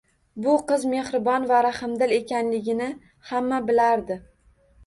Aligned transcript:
Bu 0.45 0.53
qiz 0.71 0.85
mehribon 0.93 1.45
va 1.51 1.59
rahmdil 1.67 2.15
ekanligini 2.17 2.89
hamma 3.33 3.61
bilardi. 3.69 4.19